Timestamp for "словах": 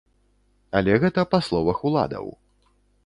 1.49-1.77